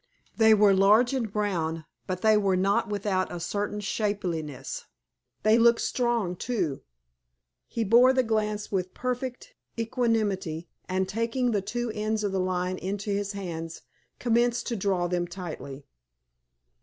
[0.35, 4.85] They were large and brown, but they were not without a certain shapeliness.
[5.43, 6.81] They looked strong, too.
[7.67, 12.79] He bore the glance with perfect equanimity, and, taking the two ends of the line
[12.79, 13.83] into his hands,
[14.17, 15.83] commenced to draw them tighter.